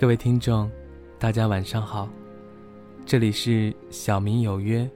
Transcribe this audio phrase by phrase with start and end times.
[0.00, 0.66] 各位听众，
[1.18, 2.08] 大家晚上好，
[3.04, 4.88] 这里是小明有约，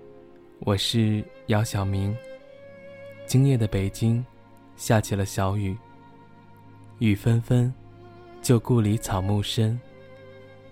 [0.61, 2.17] 我是姚小明。
[3.27, 4.25] 今夜的北京，
[4.77, 5.77] 下起了小雨。
[7.01, 7.71] 雨纷纷，
[8.41, 9.79] 旧故里草木深。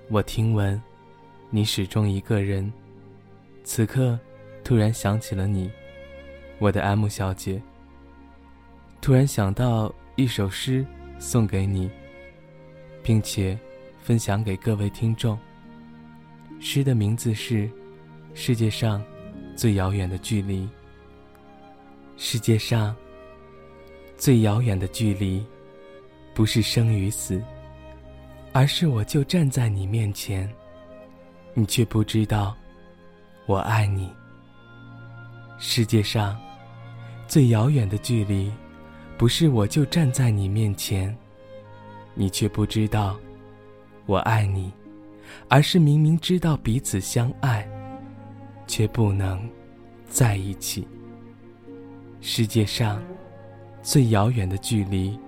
[0.09, 0.83] 我听闻，
[1.51, 2.73] 你始终一个人。
[3.65, 4.19] 此刻，
[4.65, 5.71] 突然想起了你，
[6.59, 7.61] 我的 M 小姐。
[8.99, 10.87] 突然想到一首诗，
[11.19, 11.91] 送给你，
[13.03, 13.59] 并且。
[14.03, 15.39] 分享给各位听众。
[16.59, 17.67] 诗的名字是
[18.35, 19.03] 《世界上
[19.57, 20.63] 最遥远的距离》。
[22.17, 22.95] 世界上
[24.17, 25.45] 最遥远的距离，
[26.35, 27.43] 不是生与死，
[28.53, 30.53] 而是我就站在你面前，
[31.55, 32.55] 你却不知道
[33.47, 34.13] 我爱你。
[35.59, 36.39] 世界上
[37.27, 38.53] 最遥远的距离，
[39.17, 41.17] 不是我就站在你面前，
[42.15, 43.19] 你却不知道。
[44.07, 44.73] 我爱你，
[45.49, 47.67] 而是明明知道彼此相爱，
[48.67, 49.41] 却不能
[50.09, 50.87] 在一起。
[52.21, 53.03] 世界上
[53.83, 55.19] 最遥远的距离，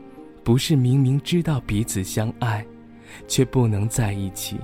[0.43, 2.65] 不是明明知道彼此相爱，
[3.27, 4.59] 却不能在一起，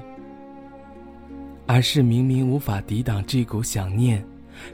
[1.67, 4.25] 而是明明无法抵挡这股想念，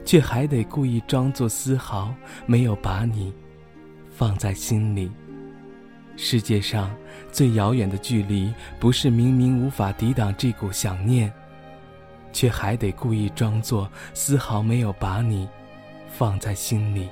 [0.03, 2.13] 却还得故意装作丝毫
[2.45, 3.33] 没有把你
[4.09, 5.11] 放在心里。
[6.19, 6.93] 世界上
[7.31, 11.31] 最遥远的距离，不是明明无法抵挡这股想念，
[12.33, 15.47] 却还得故意装作丝毫没有把你
[16.09, 17.07] 放在心里，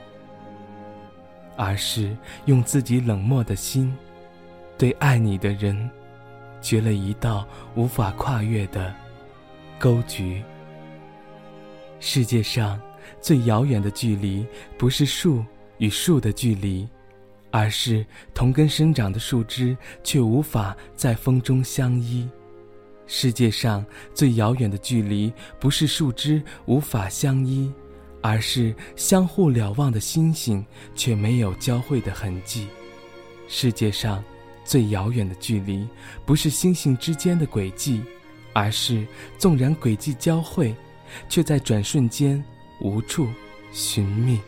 [1.55, 3.95] 而是用自己冷漠的心，
[4.75, 5.87] 对爱你的人，
[6.59, 8.93] 掘了一道无法跨越的
[9.77, 10.43] 沟渠。
[11.99, 12.81] 世界上
[13.21, 14.45] 最遥远的距离，
[14.79, 15.45] 不是树
[15.77, 16.89] 与树的距离。
[17.55, 22.27] 而是同根生长的树枝，却无法在风中相依。
[23.07, 27.71] 世界上最遥远的距离，不是树枝无法相依，
[28.21, 32.67] 而是相互瞭望的星星却没有交汇的痕迹。
[33.47, 34.21] 世界上
[34.65, 35.87] 最遥远的距离，
[36.25, 38.03] 不是星星之间的轨迹，
[38.51, 40.75] 而是纵然轨迹交汇，
[41.29, 42.43] 却在转瞬间
[42.81, 43.29] 无处
[43.71, 44.41] 寻觅。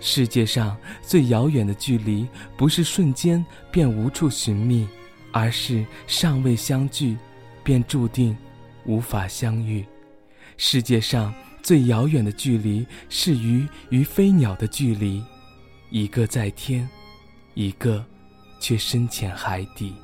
[0.00, 2.26] 世界上最遥远的距离，
[2.56, 4.86] 不是瞬间便无处寻觅，
[5.32, 7.16] 而是尚未相聚，
[7.64, 8.36] 便注定
[8.84, 9.84] 无法相遇。
[10.56, 15.22] 世界上最遥远的距离，是鱼与飞鸟的距离，
[15.90, 16.88] 一个在天，
[17.54, 18.04] 一个
[18.60, 19.94] 却深潜海底。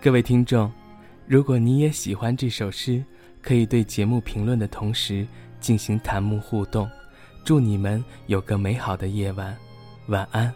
[0.00, 0.70] 各位听众，
[1.26, 3.04] 如果你也喜欢这首诗，
[3.42, 5.26] 可以对节目评论的同时
[5.60, 6.88] 进行弹幕互动。
[7.44, 9.56] 祝你们有个美好的夜晚，
[10.06, 10.52] 晚安。